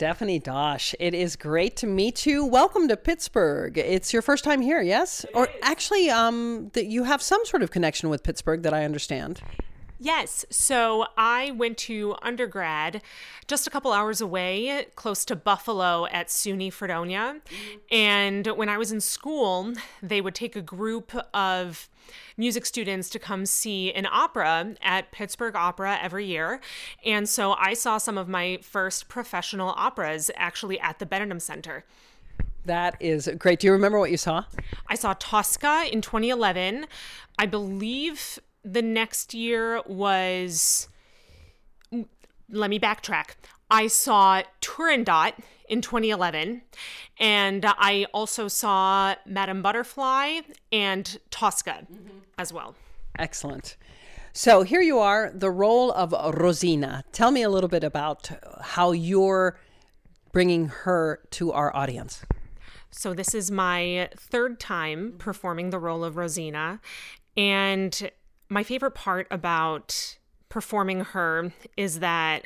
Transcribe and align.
Stephanie 0.00 0.40
Doche. 0.40 0.94
It 0.98 1.12
is 1.12 1.36
great 1.36 1.76
to 1.76 1.86
meet 1.86 2.24
you. 2.24 2.42
Welcome 2.42 2.88
to 2.88 2.96
Pittsburgh. 2.96 3.76
It's 3.76 4.14
your 4.14 4.22
first 4.22 4.44
time 4.44 4.62
here, 4.62 4.80
yes? 4.80 5.24
It 5.24 5.30
or 5.34 5.44
is. 5.44 5.50
actually, 5.60 6.08
um, 6.08 6.70
that 6.72 6.86
you 6.86 7.04
have 7.04 7.20
some 7.20 7.44
sort 7.44 7.62
of 7.62 7.70
connection 7.70 8.08
with 8.08 8.22
Pittsburgh 8.22 8.62
that 8.62 8.72
I 8.72 8.86
understand. 8.86 9.42
Yes. 10.02 10.46
So 10.48 11.06
I 11.18 11.50
went 11.50 11.76
to 11.78 12.16
undergrad 12.22 13.02
just 13.46 13.66
a 13.66 13.70
couple 13.70 13.92
hours 13.92 14.22
away, 14.22 14.86
close 14.96 15.26
to 15.26 15.36
Buffalo 15.36 16.06
at 16.06 16.28
SUNY 16.28 16.72
Fredonia. 16.72 17.40
And 17.90 18.46
when 18.46 18.70
I 18.70 18.78
was 18.78 18.90
in 18.90 19.02
school, 19.02 19.74
they 20.02 20.22
would 20.22 20.34
take 20.34 20.56
a 20.56 20.62
group 20.62 21.12
of 21.34 21.90
music 22.38 22.64
students 22.64 23.10
to 23.10 23.18
come 23.18 23.44
see 23.44 23.92
an 23.92 24.06
opera 24.10 24.74
at 24.80 25.12
Pittsburgh 25.12 25.54
Opera 25.54 25.98
every 26.00 26.24
year. 26.24 26.60
And 27.04 27.28
so 27.28 27.52
I 27.52 27.74
saw 27.74 27.98
some 27.98 28.16
of 28.16 28.26
my 28.26 28.58
first 28.62 29.08
professional 29.08 29.74
operas 29.76 30.30
actually 30.34 30.80
at 30.80 30.98
the 30.98 31.04
Benedum 31.04 31.42
Center. 31.42 31.84
That 32.64 32.96
is 33.00 33.28
great. 33.38 33.60
Do 33.60 33.66
you 33.66 33.72
remember 33.72 33.98
what 33.98 34.10
you 34.10 34.16
saw? 34.16 34.44
I 34.86 34.94
saw 34.94 35.14
Tosca 35.18 35.88
in 35.92 36.00
2011. 36.00 36.86
I 37.38 37.46
believe 37.46 38.38
the 38.64 38.82
next 38.82 39.34
year 39.34 39.82
was. 39.86 40.88
Let 42.52 42.68
me 42.68 42.80
backtrack. 42.80 43.36
I 43.70 43.86
saw 43.86 44.42
Turandot 44.60 45.34
in 45.68 45.80
2011, 45.80 46.62
and 47.18 47.64
I 47.64 48.06
also 48.12 48.48
saw 48.48 49.14
Madame 49.24 49.62
Butterfly 49.62 50.40
and 50.72 51.18
Tosca 51.30 51.86
mm-hmm. 51.90 52.18
as 52.38 52.52
well. 52.52 52.74
Excellent. 53.18 53.76
So 54.32 54.62
here 54.62 54.80
you 54.80 54.98
are, 54.98 55.30
the 55.34 55.50
role 55.50 55.92
of 55.92 56.12
Rosina. 56.12 57.04
Tell 57.12 57.30
me 57.30 57.42
a 57.42 57.50
little 57.50 57.68
bit 57.68 57.84
about 57.84 58.30
how 58.60 58.92
you're 58.92 59.58
bringing 60.32 60.68
her 60.68 61.20
to 61.30 61.52
our 61.52 61.74
audience. 61.74 62.22
So, 62.92 63.14
this 63.14 63.34
is 63.34 63.52
my 63.52 64.08
third 64.16 64.58
time 64.58 65.14
performing 65.18 65.70
the 65.70 65.78
role 65.78 66.02
of 66.02 66.16
Rosina. 66.16 66.80
And 67.36 68.10
my 68.50 68.62
favorite 68.62 68.94
part 68.94 69.26
about 69.30 70.18
performing 70.48 71.00
her 71.00 71.52
is 71.76 72.00
that 72.00 72.44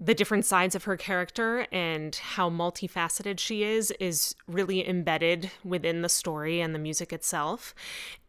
the 0.00 0.14
different 0.14 0.44
sides 0.44 0.74
of 0.74 0.84
her 0.84 0.96
character 0.96 1.66
and 1.72 2.16
how 2.16 2.50
multifaceted 2.50 3.38
she 3.38 3.62
is 3.62 3.90
is 3.92 4.34
really 4.46 4.86
embedded 4.88 5.50
within 5.64 6.02
the 6.02 6.08
story 6.08 6.60
and 6.60 6.74
the 6.74 6.78
music 6.78 7.12
itself. 7.12 7.74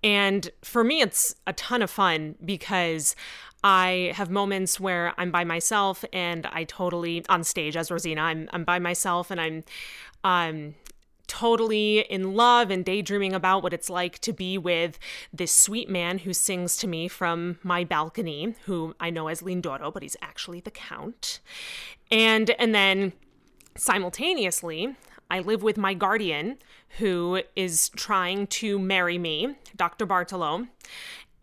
And 0.04 0.50
for 0.64 0.84
me, 0.84 1.02
it's 1.02 1.36
a 1.48 1.54
ton 1.54 1.82
of 1.82 1.90
fun 1.90 2.36
because 2.44 3.16
I 3.64 4.14
have 4.16 4.30
moments 4.30 4.80
where 4.80 5.14
I'm 5.18 5.32
by 5.32 5.44
myself 5.44 6.06
and 6.14 6.46
I 6.48 6.66
totally 6.66 7.26
on 7.30 7.44
stage 7.44 7.76
as 7.76 7.90
Rosina, 7.90 8.22
I'm 8.22 8.48
I'm 8.54 8.64
by 8.64 8.78
myself 8.80 9.32
and 9.32 9.42
I'm 9.42 9.64
um 10.24 10.76
totally 11.28 12.00
in 12.00 12.34
love 12.34 12.72
and 12.72 12.84
daydreaming 12.84 13.34
about 13.34 13.64
what 13.64 13.74
it's 13.74 13.90
like 13.90 14.20
to 14.20 14.34
be 14.34 14.58
with 14.58 15.00
this 15.34 15.54
sweet 15.54 15.90
man 15.90 16.20
who 16.20 16.34
sings 16.34 16.78
to 16.78 16.88
me 16.88 17.08
from 17.08 17.60
my 17.64 17.84
balcony, 17.84 18.56
who 18.66 18.96
I 19.00 19.10
know 19.10 19.28
as 19.28 19.42
Lindoro, 19.42 19.94
but 19.94 20.04
he's 20.04 20.18
actually 20.22 20.60
the 20.60 20.72
count. 20.72 21.40
And 22.12 22.52
and 22.52 22.74
then 22.74 23.14
simultaneously, 23.78 24.96
I 25.30 25.40
live 25.40 25.64
with 25.64 25.78
my 25.78 25.94
guardian 25.94 26.58
who 27.00 27.42
is 27.56 27.90
trying 27.90 28.48
to 28.48 28.80
marry 28.80 29.18
me, 29.18 29.56
Dr. 29.76 30.06
Bartolo. 30.06 30.68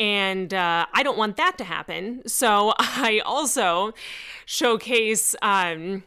And 0.00 0.54
uh, 0.54 0.86
I 0.92 1.02
don't 1.02 1.18
want 1.18 1.36
that 1.36 1.58
to 1.58 1.64
happen. 1.64 2.22
So 2.26 2.74
I 2.78 3.20
also 3.24 3.92
showcase 4.46 5.34
um, 5.42 6.04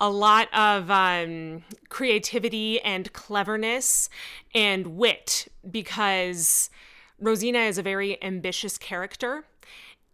a 0.00 0.10
lot 0.10 0.52
of 0.54 0.90
um, 0.90 1.64
creativity 1.88 2.80
and 2.80 3.12
cleverness 3.12 4.08
and 4.54 4.96
wit 4.96 5.48
because 5.68 6.70
Rosina 7.20 7.60
is 7.60 7.78
a 7.78 7.82
very 7.82 8.22
ambitious 8.22 8.78
character 8.78 9.44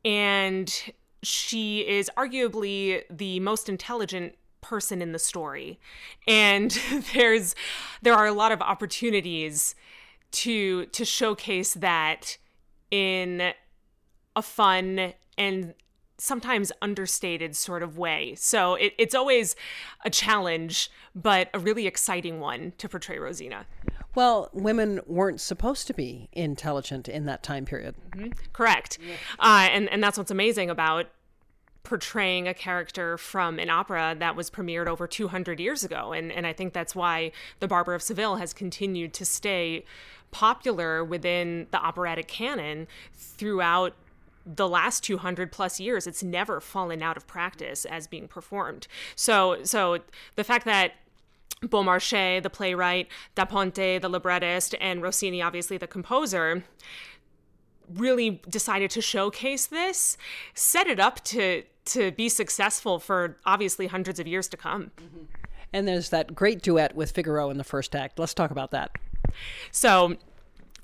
and 0.05 0.93
she 1.23 1.81
is 1.81 2.11
arguably 2.17 3.03
the 3.11 3.41
most 3.41 3.69
intelligent 3.69 4.35
person 4.61 5.03
in 5.03 5.13
the 5.13 5.19
story. 5.19 5.79
And 6.27 6.71
there's 7.15 7.55
there 8.03 8.15
are 8.15 8.27
a 8.27 8.33
lot 8.33 8.53
of 8.53 8.61
opportunities 8.63 9.75
to 10.33 10.87
to 10.87 11.05
showcase 11.05 11.75
that 11.75 12.39
in 12.91 13.53
a 14.37 14.43
fun 14.43 15.13
and 15.39 15.75
sometimes 16.19 16.71
understated 16.81 17.57
sort 17.57 17.83
of 17.83 17.99
way. 17.99 18.35
So 18.37 18.75
it, 18.75 18.95
it's 18.99 19.15
always 19.15 19.57
a 20.05 20.11
challenge, 20.11 20.91
but 21.15 21.51
a 21.53 21.59
really 21.59 21.87
exciting 21.87 22.41
one 22.41 22.73
to 22.79 22.89
portray 22.89 23.19
Rosina. 23.19 23.67
Well, 24.15 24.49
women 24.53 25.01
weren't 25.07 25.41
supposed 25.41 25.87
to 25.89 25.95
be 25.95 26.29
intelligent 26.33 27.09
in 27.09 27.27
that 27.27 27.43
time 27.43 27.65
period. 27.65 27.97
Mm-hmm. 28.11 28.31
Correct. 28.53 28.99
Yeah. 29.05 29.15
Uh, 29.39 29.69
and, 29.71 29.89
and 29.91 30.03
that's 30.03 30.17
what's 30.17 30.31
amazing 30.31 30.71
about 30.71 31.07
portraying 31.83 32.49
a 32.49 32.55
character 32.55 33.19
from 33.19 33.59
an 33.59 33.69
opera 33.69 34.17
that 34.19 34.35
was 34.35 34.51
premiered 34.51 34.87
over 34.87 35.07
200 35.07 35.61
years 35.61 35.85
ago. 35.85 36.13
And, 36.13 36.33
and 36.33 36.47
I 36.47 36.53
think 36.53 36.73
that's 36.73 36.95
why 36.95 37.33
The 37.61 37.69
Barber 37.69 37.93
of 37.93 38.03
Seville 38.03 38.37
has 38.37 38.55
continued 38.55 39.13
to 39.15 39.25
stay 39.25 39.85
popular 40.31 41.05
within 41.05 41.67
the 41.71 41.79
operatic 41.79 42.27
canon 42.27 42.89
throughout 43.13 43.95
the 44.47 44.69
last 44.69 45.03
200 45.05 45.51
plus 45.51 45.81
years 45.81 46.07
it's 46.07 46.23
never 46.23 46.61
fallen 46.61 47.03
out 47.03 47.17
of 47.17 47.27
practice 47.27 47.85
as 47.85 48.07
being 48.07 48.29
performed 48.29 48.87
so 49.17 49.63
so 49.65 49.99
the 50.37 50.45
fact 50.45 50.65
that 50.65 50.93
Beaumarchais, 51.63 52.43
the 52.43 52.51
playwright, 52.51 53.09
Da 53.35 53.47
Ponte, 53.47 53.75
the 53.75 54.09
librettist, 54.09 54.75
and 54.83 55.03
Rossini, 55.03 55.41
obviously 55.41 55.79
the 55.79 55.87
composer, 55.87 56.63
really 57.93 58.43
decided 58.49 58.91
to 58.91 59.01
showcase 59.01 59.67
this, 59.67 60.17
set 60.55 60.87
it 60.87 61.01
up 61.01 61.23
to 61.25 61.63
to 61.87 62.11
be 62.13 62.31
successful 62.31 62.99
for 62.99 63.37
obviously 63.45 63.87
hundreds 63.89 64.19
of 64.19 64.27
years 64.27 64.49
to 64.49 64.57
come. 64.57 64.91
Mm-hmm. 64.97 65.25
And 65.75 65.87
there's 65.87 66.09
that 66.11 66.35
great 66.35 66.63
duet 66.63 66.95
with 66.95 67.11
Figaro 67.11 67.51
in 67.51 67.59
the 67.59 67.65
first 67.65 67.95
act. 67.95 68.19
Let's 68.19 68.33
talk 68.33 68.51
about 68.51 68.71
that. 68.71 68.93
So, 69.71 70.17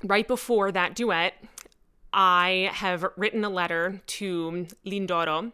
right 0.03 0.29
before 0.29 0.73
that 0.73 0.95
duet, 0.95 1.35
I 2.13 2.71
have 2.73 3.05
written 3.17 3.45
a 3.45 3.51
letter 3.51 4.01
to 4.07 4.67
Lindoro, 4.85 5.53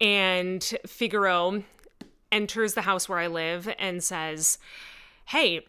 and 0.00 0.62
Figaro 0.86 1.64
enters 2.30 2.74
the 2.74 2.82
house 2.82 3.08
where 3.08 3.18
I 3.18 3.26
live 3.26 3.72
and 3.78 4.02
says, 4.02 4.58
Hey, 5.26 5.66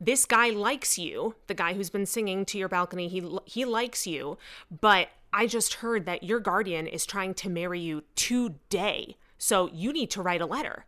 this 0.00 0.24
guy 0.24 0.50
likes 0.50 0.98
you, 0.98 1.34
the 1.46 1.54
guy 1.54 1.74
who's 1.74 1.90
been 1.90 2.06
singing 2.06 2.44
to 2.46 2.58
your 2.58 2.68
balcony, 2.68 3.08
he, 3.08 3.38
he 3.44 3.64
likes 3.64 4.06
you, 4.06 4.38
but 4.80 5.08
I 5.32 5.46
just 5.46 5.74
heard 5.74 6.06
that 6.06 6.22
your 6.22 6.40
guardian 6.40 6.86
is 6.86 7.06
trying 7.06 7.34
to 7.34 7.50
marry 7.50 7.80
you 7.80 8.02
today. 8.16 9.16
So 9.38 9.68
you 9.72 9.92
need 9.92 10.10
to 10.12 10.22
write 10.22 10.40
a 10.40 10.46
letter 10.46 10.86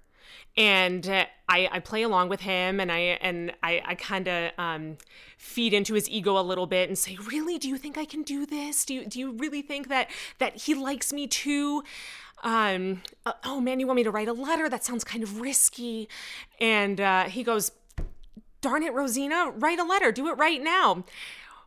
and 0.56 1.09
uh, 1.09 1.26
I, 1.48 1.69
I 1.72 1.78
play 1.81 2.03
along 2.03 2.28
with 2.28 2.41
him 2.41 2.81
and 2.81 2.91
I 2.91 2.98
and 2.98 3.53
I, 3.62 3.82
I 3.84 3.94
kind 3.94 4.28
of 4.28 4.53
um, 4.59 4.97
feed 5.38 5.72
into 5.72 5.94
his 5.94 6.09
ego 6.09 6.38
a 6.38 6.43
little 6.43 6.66
bit 6.66 6.88
and 6.88 6.98
say, 6.98 7.19
really, 7.26 7.59
do 7.59 7.69
you 7.69 7.76
think 7.76 7.97
I 7.97 8.04
can 8.04 8.22
do 8.22 8.47
this? 8.47 8.84
Do 8.84 8.94
you 8.94 9.06
do 9.06 9.19
you 9.19 9.32
really 9.32 9.62
think 9.62 9.88
that 9.88 10.10
that 10.38 10.56
he 10.56 10.75
likes 10.75 11.12
me 11.12 11.26
too? 11.26 11.82
Um, 12.43 13.03
uh, 13.25 13.32
oh 13.44 13.60
man, 13.60 13.81
you 13.81 13.87
want 13.87 13.97
me 13.97 14.03
to 14.04 14.10
write 14.10 14.28
a 14.28 14.32
letter? 14.32 14.69
That 14.69 14.84
sounds 14.84 15.04
kind 15.04 15.22
of 15.22 15.41
risky. 15.41 16.09
And 16.60 17.00
uh, 17.00 17.25
he 17.25 17.44
goes, 17.44 17.72
darn 18.60 18.82
it, 18.82 18.93
Rosina, 18.93 19.53
write 19.56 19.78
a 19.78 19.84
letter. 19.84 20.10
Do 20.12 20.28
it 20.28 20.38
right 20.38 20.62
now. 20.62 21.04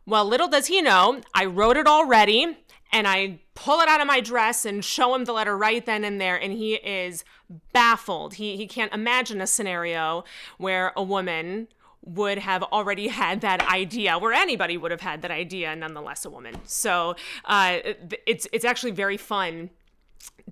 Well, 0.06 0.24
little 0.24 0.48
does 0.48 0.68
he 0.68 0.80
know, 0.80 1.20
I 1.34 1.44
wrote 1.46 1.76
it 1.76 1.86
already 1.86 2.56
and 2.92 3.08
I 3.08 3.40
pull 3.54 3.80
it 3.80 3.88
out 3.88 4.00
of 4.00 4.06
my 4.06 4.20
dress 4.20 4.64
and 4.64 4.84
show 4.84 5.14
him 5.14 5.24
the 5.24 5.32
letter 5.32 5.56
right 5.56 5.84
then 5.84 6.04
and 6.04 6.20
there, 6.20 6.36
and 6.40 6.52
he 6.52 6.74
is 6.74 7.24
baffled. 7.72 8.34
He 8.34 8.56
he 8.56 8.66
can't 8.66 8.92
imagine 8.92 9.40
a 9.40 9.46
scenario 9.46 10.24
where 10.58 10.92
a 10.96 11.02
woman 11.02 11.68
would 12.04 12.38
have 12.38 12.62
already 12.62 13.08
had 13.08 13.40
that 13.40 13.68
idea, 13.68 14.16
where 14.18 14.32
anybody 14.32 14.76
would 14.76 14.92
have 14.92 15.00
had 15.00 15.22
that 15.22 15.32
idea, 15.32 15.74
nonetheless 15.74 16.24
a 16.24 16.30
woman. 16.30 16.54
So 16.64 17.16
uh, 17.44 17.78
it's 18.26 18.46
it's 18.52 18.64
actually 18.64 18.92
very 18.92 19.16
fun 19.16 19.70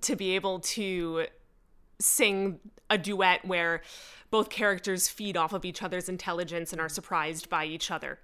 to 0.01 0.15
be 0.15 0.35
able 0.35 0.59
to 0.59 1.27
sing 1.99 2.59
a 2.89 2.97
duet 2.97 3.45
where 3.45 3.81
both 4.29 4.49
characters 4.49 5.07
feed 5.07 5.37
off 5.37 5.53
of 5.53 5.63
each 5.63 5.81
other's 5.81 6.09
intelligence 6.09 6.73
and 6.73 6.81
are 6.81 6.89
surprised 6.89 7.49
by 7.49 7.65
each 7.65 7.89
other. 7.89 8.19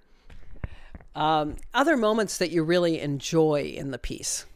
Um, 1.14 1.56
other 1.74 1.96
moments 1.96 2.38
that 2.38 2.50
you 2.50 2.62
really 2.62 3.00
enjoy 3.00 3.74
in 3.76 3.90
the 3.90 3.98
piece? 3.98 4.46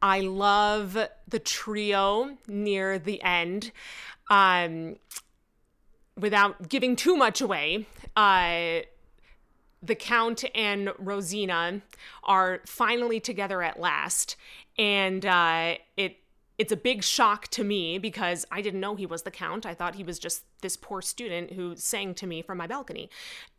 I 0.00 0.20
love 0.20 0.98
the 1.28 1.38
trio 1.38 2.36
near 2.46 2.98
the 2.98 3.22
end. 3.22 3.72
Um, 4.28 4.96
without 6.18 6.68
giving 6.68 6.96
too 6.96 7.16
much 7.16 7.40
away, 7.40 7.86
uh, 8.16 8.80
the 9.82 9.94
Count 9.94 10.44
and 10.54 10.92
Rosina 10.98 11.82
are 12.22 12.60
finally 12.66 13.20
together 13.20 13.62
at 13.62 13.78
last, 13.78 14.36
and 14.78 15.24
uh, 15.26 15.74
it 15.96 16.16
it's 16.56 16.72
a 16.72 16.76
big 16.76 17.02
shock 17.02 17.48
to 17.48 17.64
me 17.64 17.98
because 17.98 18.46
I 18.50 18.62
didn't 18.62 18.80
know 18.80 18.94
he 18.94 19.06
was 19.06 19.22
the 19.22 19.30
count. 19.30 19.66
I 19.66 19.74
thought 19.74 19.96
he 19.96 20.04
was 20.04 20.18
just 20.18 20.44
this 20.60 20.76
poor 20.76 21.02
student 21.02 21.52
who 21.52 21.74
sang 21.76 22.14
to 22.14 22.26
me 22.26 22.42
from 22.42 22.58
my 22.58 22.66
balcony. 22.66 23.10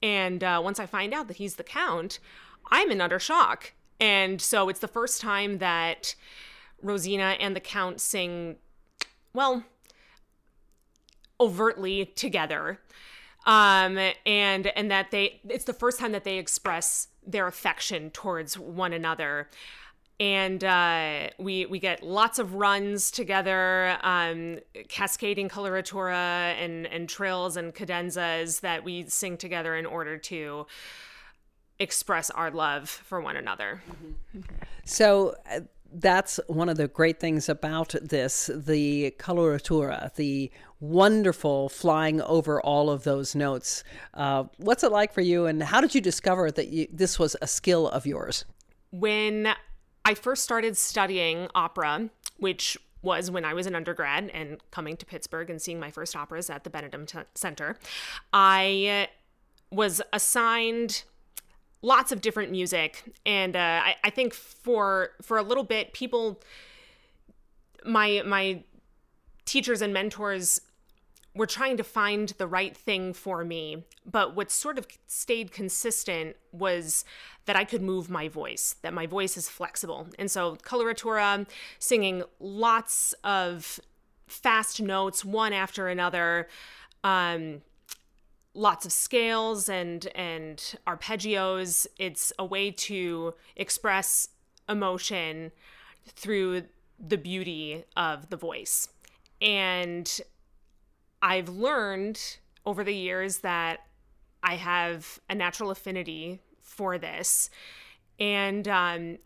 And 0.01 0.43
uh, 0.43 0.61
once 0.63 0.79
I 0.79 0.85
find 0.85 1.13
out 1.13 1.27
that 1.27 1.37
he's 1.37 1.55
the 1.55 1.63
count, 1.63 2.19
I'm 2.71 2.91
in 2.91 3.01
utter 3.01 3.19
shock. 3.19 3.73
And 3.99 4.41
so 4.41 4.69
it's 4.69 4.79
the 4.79 4.87
first 4.87 5.21
time 5.21 5.57
that 5.57 6.15
Rosina 6.81 7.35
and 7.39 7.55
the 7.55 7.61
count 7.61 7.99
sing, 7.99 8.57
well, 9.33 9.63
overtly 11.39 12.05
together. 12.05 12.79
Um, 13.45 13.99
and 14.25 14.67
and 14.67 14.89
that 14.89 15.11
they 15.11 15.39
it's 15.47 15.65
the 15.65 15.73
first 15.73 15.99
time 15.99 16.13
that 16.13 16.23
they 16.23 16.39
express 16.39 17.09
their 17.25 17.45
affection 17.45 18.09
towards 18.09 18.57
one 18.57 18.91
another 18.91 19.49
and 20.19 20.63
uh, 20.63 21.29
we 21.37 21.65
we 21.65 21.79
get 21.79 22.03
lots 22.03 22.39
of 22.39 22.55
runs 22.55 23.11
together, 23.11 23.97
um, 24.01 24.59
cascading 24.87 25.49
coloratura 25.49 26.53
and 26.53 26.87
and 26.87 27.09
trills 27.09 27.57
and 27.57 27.73
cadenzas 27.73 28.61
that 28.61 28.83
we 28.83 29.07
sing 29.07 29.37
together 29.37 29.75
in 29.75 29.85
order 29.85 30.17
to 30.17 30.67
express 31.79 32.29
our 32.29 32.51
love 32.51 32.89
for 32.89 33.19
one 33.19 33.35
another. 33.35 33.81
So. 34.85 35.35
Uh, 35.49 35.61
that's 35.97 36.41
one 36.47 36.67
of 36.67 36.75
the 36.75 36.89
great 36.89 37.21
things 37.21 37.47
about 37.47 37.95
this 38.01 38.49
the 38.53 39.15
coloratura, 39.17 40.13
the 40.15 40.51
wonderful 40.81 41.69
flying 41.69 42.21
over 42.21 42.59
all 42.61 42.89
of 42.89 43.05
those 43.05 43.33
notes. 43.33 43.83
Uh, 44.13 44.43
what's 44.57 44.83
it 44.83 44.91
like 44.91 45.13
for 45.13 45.21
you, 45.21 45.45
and 45.45 45.63
how 45.63 45.79
did 45.79 45.95
you 45.95 46.01
discover 46.01 46.51
that 46.51 46.67
you, 46.67 46.87
this 46.91 47.17
was 47.17 47.37
a 47.41 47.47
skill 47.47 47.87
of 47.87 48.05
yours? 48.05 48.43
When 48.91 49.55
I 50.05 50.13
first 50.13 50.43
started 50.43 50.77
studying 50.77 51.49
opera, 51.55 52.09
which 52.37 52.77
was 53.01 53.29
when 53.29 53.43
I 53.43 53.53
was 53.53 53.67
an 53.67 53.75
undergrad 53.75 54.29
and 54.33 54.59
coming 54.71 54.95
to 54.97 55.05
Pittsburgh 55.05 55.49
and 55.49 55.61
seeing 55.61 55.79
my 55.79 55.91
first 55.91 56.15
operas 56.15 56.49
at 56.49 56.63
the 56.63 56.69
Benedum 56.69 57.07
T- 57.07 57.19
Center. 57.33 57.77
I 58.31 59.09
was 59.71 60.01
assigned 60.13 61.03
lots 61.81 62.11
of 62.11 62.21
different 62.21 62.51
music, 62.51 63.03
and 63.25 63.55
uh, 63.55 63.81
I, 63.83 63.95
I 64.03 64.09
think 64.09 64.33
for 64.33 65.11
for 65.21 65.37
a 65.37 65.43
little 65.43 65.63
bit, 65.63 65.93
people, 65.93 66.41
my 67.85 68.21
my 68.25 68.63
teachers 69.45 69.81
and 69.81 69.93
mentors 69.93 70.61
were 71.35 71.45
trying 71.45 71.75
to 71.77 71.83
find 71.83 72.29
the 72.37 72.47
right 72.47 72.75
thing 72.75 73.13
for 73.13 73.43
me. 73.43 73.83
But 74.09 74.35
what 74.35 74.49
sort 74.49 74.77
of 74.77 74.87
stayed 75.05 75.51
consistent 75.51 76.37
was 76.51 77.03
that 77.45 77.55
I 77.55 77.65
could 77.65 77.81
move 77.81 78.09
my 78.09 78.29
voice, 78.29 78.75
that 78.81 78.93
my 78.93 79.05
voice 79.05 79.35
is 79.37 79.49
flexible. 79.49 80.07
And 80.17 80.31
so, 80.31 80.55
coloratura, 80.55 81.47
singing 81.77 82.23
lots 82.39 83.13
of 83.23 83.79
fast 84.27 84.81
notes 84.81 85.23
one 85.25 85.53
after 85.53 85.87
another, 85.87 86.47
um, 87.03 87.61
lots 88.53 88.85
of 88.85 88.91
scales 88.93 89.67
and 89.67 90.07
and 90.15 90.75
arpeggios. 90.87 91.85
It's 91.97 92.31
a 92.39 92.45
way 92.45 92.71
to 92.71 93.33
express 93.57 94.29
emotion 94.69 95.51
through 96.07 96.63
the 96.97 97.17
beauty 97.17 97.83
of 97.97 98.29
the 98.29 98.37
voice. 98.37 98.87
And 99.41 100.09
I've 101.25 101.49
learned 101.49 102.21
over 102.67 102.83
the 102.83 102.93
years 102.93 103.39
that 103.39 103.79
I 104.43 104.57
have 104.57 105.19
a 105.27 105.33
natural 105.33 105.71
affinity 105.71 106.39
for 106.61 106.99
this. 106.99 107.49
And 108.19 108.67
um, 108.67 109.17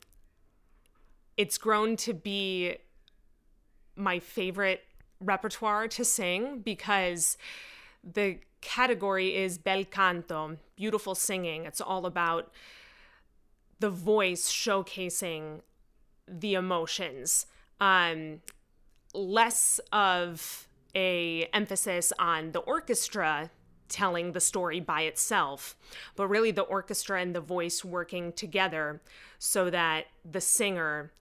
it's 1.35 1.57
grown 1.57 1.97
to 1.97 2.13
be 2.13 2.77
my 3.97 4.19
favorite 4.19 4.85
repertoire 5.19 5.89
to 5.89 6.05
sing 6.05 6.61
because 6.61 7.37
the 8.01 8.39
category 8.61 9.35
is 9.35 9.57
bel 9.57 9.83
canto, 9.83 10.55
beautiful 10.77 11.15
singing. 11.15 11.65
It's 11.65 11.81
all 11.81 12.05
about 12.05 12.49
the 13.81 13.89
voice 13.89 14.49
showcasing 14.49 15.63
the 16.29 16.53
emotions, 16.53 17.45
um, 17.81 18.39
less 19.13 19.81
of 19.91 20.68
a 20.99 21.47
emphasis 21.53 22.11
on 22.19 22.51
the 22.51 22.59
orchestra 22.59 23.49
telling 23.87 24.33
the 24.33 24.41
story 24.41 24.81
by 24.81 25.01
itself, 25.03 25.77
but 26.17 26.27
really 26.27 26.51
the 26.51 26.61
orchestra 26.63 27.21
and 27.21 27.33
the 27.33 27.41
voice 27.41 27.85
working 27.85 28.33
together 28.33 29.01
so 29.39 29.69
that 29.69 30.07
the 30.29 30.41
singer 30.41 31.11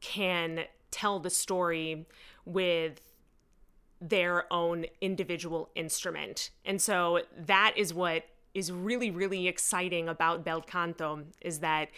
can 0.00 0.64
tell 0.90 1.20
the 1.20 1.30
story 1.30 2.06
with 2.44 3.00
their 4.00 4.52
own 4.52 4.84
individual 5.00 5.70
instrument. 5.76 6.50
And 6.64 6.82
so 6.82 7.20
that 7.38 7.74
is 7.76 7.94
what 7.94 8.24
is 8.52 8.72
really 8.72 9.12
really 9.12 9.46
exciting 9.46 10.08
about 10.08 10.44
bel 10.44 10.60
canto 10.60 11.22
is 11.40 11.60
that 11.60 11.88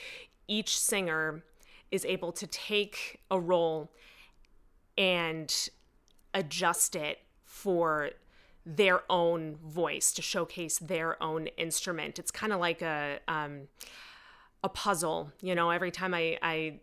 each 0.48 0.78
singer 0.78 1.42
is 1.90 2.04
able 2.04 2.30
to 2.30 2.46
take 2.46 3.20
a 3.30 3.40
role 3.40 3.90
and 4.98 5.70
adjust 6.34 6.96
it 6.96 7.18
for 7.44 8.10
their 8.64 9.02
own 9.10 9.56
voice 9.56 10.12
to 10.12 10.22
showcase 10.22 10.78
their 10.78 11.20
own 11.22 11.48
instrument. 11.56 12.18
It's 12.18 12.30
kind 12.30 12.52
of 12.52 12.60
like 12.60 12.80
a 12.82 13.18
um, 13.28 13.68
a 14.62 14.68
puzzle, 14.68 15.32
you 15.40 15.54
know. 15.54 15.70
Every 15.70 15.90
time 15.90 16.14
I, 16.14 16.38
I 16.40 16.80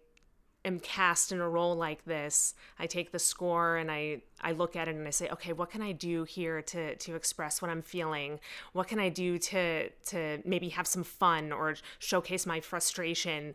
am 0.66 0.80
cast 0.80 1.32
in 1.32 1.40
a 1.40 1.48
role 1.48 1.76
like 1.76 2.04
this, 2.04 2.54
I 2.78 2.88
take 2.88 3.12
the 3.12 3.20
score 3.20 3.78
and 3.78 3.90
I 3.90 4.22
I 4.42 4.52
look 4.52 4.76
at 4.76 4.88
it 4.88 4.96
and 4.96 5.08
I 5.08 5.12
say, 5.12 5.30
okay, 5.30 5.54
what 5.54 5.70
can 5.70 5.82
I 5.82 5.94
do 5.94 6.26
here 6.26 6.62
to 6.62 6.96
to 6.96 7.16
express 7.16 7.62
what 7.62 7.72
I'm 7.72 7.82
feeling? 7.82 8.40
What 8.74 8.88
can 8.88 9.00
I 9.00 9.10
do 9.10 9.38
to 9.40 9.90
to 9.90 10.42
maybe 10.46 10.70
have 10.70 10.88
some 10.88 11.04
fun 11.04 11.52
or 11.52 11.76
showcase 12.00 12.46
my 12.46 12.60
frustration? 12.60 13.54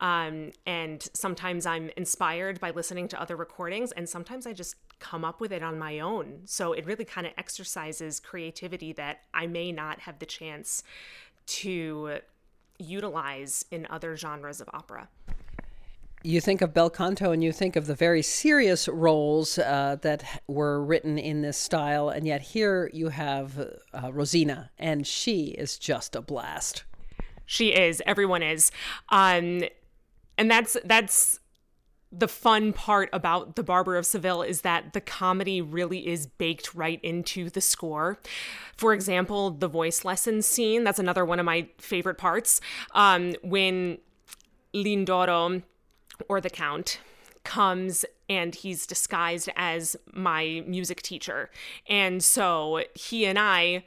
Um, 0.00 0.50
and 0.66 1.08
sometimes 1.14 1.64
I'm 1.64 1.90
inspired 1.96 2.58
by 2.58 2.72
listening 2.72 3.06
to 3.08 3.20
other 3.20 3.36
recordings, 3.36 3.92
and 3.92 4.08
sometimes 4.08 4.46
I 4.46 4.52
just 4.52 4.74
come 5.02 5.24
up 5.24 5.40
with 5.40 5.52
it 5.52 5.62
on 5.62 5.78
my 5.78 5.98
own. 5.98 6.42
So 6.44 6.72
it 6.72 6.86
really 6.86 7.04
kind 7.04 7.26
of 7.26 7.32
exercises 7.36 8.20
creativity 8.20 8.92
that 8.92 9.22
I 9.34 9.48
may 9.48 9.72
not 9.72 10.00
have 10.00 10.20
the 10.20 10.26
chance 10.26 10.84
to 11.46 12.18
utilize 12.78 13.64
in 13.70 13.86
other 13.90 14.16
genres 14.16 14.60
of 14.60 14.68
opera. 14.72 15.08
You 16.22 16.40
think 16.40 16.62
of 16.62 16.72
bel 16.72 16.88
canto 16.88 17.32
and 17.32 17.42
you 17.42 17.50
think 17.50 17.74
of 17.74 17.88
the 17.88 17.96
very 17.96 18.22
serious 18.22 18.86
roles 18.86 19.58
uh, 19.58 19.96
that 20.02 20.42
were 20.46 20.80
written 20.80 21.18
in 21.18 21.42
this 21.42 21.58
style, 21.58 22.10
and 22.10 22.24
yet 22.24 22.40
here 22.40 22.88
you 22.92 23.08
have 23.08 23.58
uh, 23.58 24.12
Rosina, 24.12 24.70
and 24.78 25.04
she 25.04 25.46
is 25.46 25.78
just 25.78 26.14
a 26.14 26.20
blast. 26.20 26.84
She 27.44 27.70
is. 27.74 28.00
Everyone 28.06 28.42
is. 28.42 28.70
Um, 29.08 29.64
and 30.38 30.48
that's 30.48 30.76
that's 30.84 31.40
the 32.12 32.28
fun 32.28 32.72
part 32.72 33.08
about 33.12 33.56
the 33.56 33.62
barber 33.62 33.96
of 33.96 34.04
seville 34.04 34.42
is 34.42 34.60
that 34.60 34.92
the 34.92 35.00
comedy 35.00 35.62
really 35.62 36.06
is 36.06 36.26
baked 36.26 36.74
right 36.74 37.00
into 37.02 37.48
the 37.48 37.60
score. 37.60 38.18
For 38.76 38.92
example 38.92 39.50
the 39.50 39.68
voice 39.68 40.04
lesson 40.04 40.42
scene 40.42 40.84
that's 40.84 40.98
another 40.98 41.24
one 41.24 41.40
of 41.40 41.46
my 41.46 41.68
favorite 41.78 42.18
parts 42.18 42.60
um, 42.94 43.34
when 43.42 43.98
lindoro 44.74 45.62
or 46.28 46.40
the 46.40 46.50
count 46.50 47.00
comes 47.44 48.04
and 48.28 48.54
he's 48.54 48.86
disguised 48.86 49.48
as 49.56 49.96
my 50.12 50.62
music 50.66 51.02
teacher. 51.02 51.50
And 51.88 52.22
so 52.22 52.84
he 52.94 53.24
and 53.26 53.38
i 53.38 53.84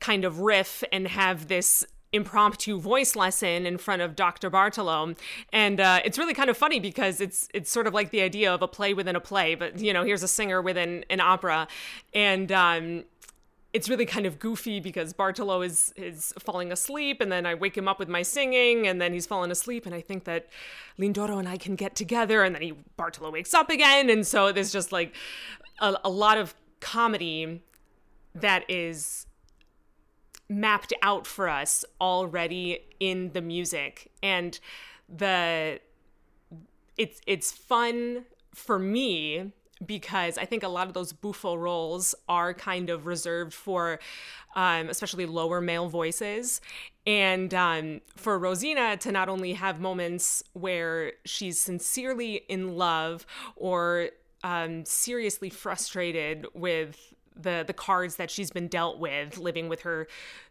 kind 0.00 0.24
of 0.24 0.40
riff 0.40 0.82
and 0.92 1.06
have 1.08 1.48
this 1.48 1.84
impromptu 2.12 2.80
voice 2.80 3.14
lesson 3.14 3.66
in 3.66 3.78
front 3.78 4.02
of 4.02 4.16
Dr. 4.16 4.50
Bartolo, 4.50 5.14
and 5.52 5.80
uh, 5.80 6.00
it's 6.04 6.18
really 6.18 6.34
kind 6.34 6.50
of 6.50 6.56
funny 6.56 6.80
because 6.80 7.20
it's 7.20 7.48
it's 7.54 7.70
sort 7.70 7.86
of 7.86 7.94
like 7.94 8.10
the 8.10 8.22
idea 8.22 8.52
of 8.52 8.62
a 8.62 8.68
play 8.68 8.94
within 8.94 9.16
a 9.16 9.20
play, 9.20 9.54
but 9.54 9.78
you 9.78 9.92
know, 9.92 10.04
here's 10.04 10.22
a 10.22 10.28
singer 10.28 10.60
within 10.60 11.04
an 11.10 11.20
opera, 11.20 11.68
and 12.12 12.50
um, 12.50 13.04
it's 13.72 13.88
really 13.88 14.06
kind 14.06 14.26
of 14.26 14.38
goofy 14.38 14.80
because 14.80 15.12
Bartolo 15.12 15.62
is 15.62 15.92
is 15.96 16.32
falling 16.38 16.72
asleep, 16.72 17.20
and 17.20 17.30
then 17.30 17.46
I 17.46 17.54
wake 17.54 17.76
him 17.76 17.86
up 17.86 17.98
with 17.98 18.08
my 18.08 18.22
singing, 18.22 18.86
and 18.86 19.00
then 19.00 19.12
he's 19.12 19.26
fallen 19.26 19.50
asleep, 19.50 19.86
and 19.86 19.94
I 19.94 20.00
think 20.00 20.24
that 20.24 20.48
Lindoro 20.98 21.38
and 21.38 21.48
I 21.48 21.56
can 21.56 21.76
get 21.76 21.94
together, 21.94 22.42
and 22.42 22.54
then 22.54 22.62
he 22.62 22.74
Bartolo 22.96 23.30
wakes 23.30 23.54
up 23.54 23.70
again, 23.70 24.10
and 24.10 24.26
so 24.26 24.50
there's 24.50 24.72
just 24.72 24.90
like 24.90 25.14
a, 25.78 25.96
a 26.04 26.10
lot 26.10 26.38
of 26.38 26.54
comedy 26.80 27.62
that 28.34 28.64
is 28.68 29.26
mapped 30.50 30.92
out 31.00 31.26
for 31.26 31.48
us 31.48 31.84
already 32.00 32.80
in 32.98 33.32
the 33.32 33.40
music 33.40 34.10
and 34.22 34.58
the 35.08 35.80
it's 36.98 37.20
it's 37.26 37.52
fun 37.52 38.24
for 38.52 38.78
me 38.78 39.52
because 39.86 40.36
I 40.36 40.44
think 40.44 40.62
a 40.62 40.68
lot 40.68 40.88
of 40.88 40.92
those 40.92 41.12
buffo 41.12 41.54
roles 41.54 42.14
are 42.28 42.52
kind 42.52 42.90
of 42.90 43.06
reserved 43.06 43.54
for 43.54 43.98
um, 44.54 44.88
especially 44.88 45.24
lower 45.26 45.60
male 45.60 45.88
voices. 45.88 46.60
And 47.06 47.54
um, 47.54 48.00
for 48.16 48.38
Rosina 48.38 48.96
to 48.98 49.12
not 49.12 49.28
only 49.28 49.54
have 49.54 49.80
moments 49.80 50.42
where 50.52 51.12
she's 51.24 51.58
sincerely 51.58 52.42
in 52.48 52.76
love 52.76 53.24
or 53.56 54.10
um, 54.44 54.84
seriously 54.84 55.50
frustrated 55.50 56.46
with 56.52 57.14
the 57.42 57.64
the 57.66 57.72
cards 57.72 58.16
that 58.16 58.30
she's 58.30 58.50
been 58.50 58.68
dealt 58.68 58.98
with 58.98 59.38
living 59.38 59.68
with 59.68 59.82
her 59.82 60.06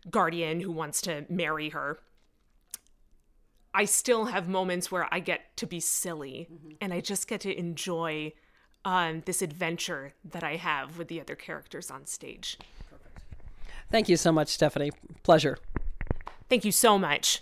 guardian 0.10 0.60
who 0.62 0.72
wants 0.72 1.02
to 1.02 1.26
marry 1.30 1.70
her 1.70 2.00
I 3.74 3.86
still 3.86 4.26
have 4.26 4.48
moments 4.48 4.92
where 4.92 5.08
I 5.14 5.20
get 5.20 5.56
to 5.58 5.68
be 5.68 5.80
silly 5.80 6.48
mm-hmm. 6.52 6.72
and 6.82 6.94
I 6.94 7.02
just 7.02 7.28
get 7.28 7.42
to 7.42 7.58
enjoy 7.58 8.34
um, 8.86 9.22
this 9.26 9.42
adventure 9.42 10.14
that 10.24 10.44
I 10.44 10.56
have 10.56 10.98
with 10.98 11.08
the 11.08 11.22
other 11.22 11.36
characters 11.36 11.92
on 11.92 12.06
stage. 12.06 12.58
Thank 13.92 14.08
you 14.10 14.18
so 14.18 14.32
much, 14.32 14.50
Stephanie. 14.50 14.92
Pleasure. 15.24 15.58
Thank 16.48 16.66
you 16.66 16.72
so 16.72 16.98
much. 16.98 17.42